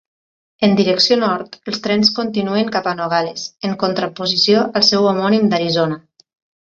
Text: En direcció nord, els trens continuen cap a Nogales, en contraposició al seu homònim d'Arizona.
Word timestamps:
En 0.67 0.71
direcció 0.77 1.17
nord, 1.23 1.57
els 1.71 1.83
trens 1.87 2.09
continuen 2.21 2.73
cap 2.77 2.89
a 2.93 2.93
Nogales, 3.01 3.43
en 3.69 3.77
contraposició 3.85 4.65
al 4.81 4.87
seu 4.89 5.07
homònim 5.11 5.47
d'Arizona. 5.53 6.01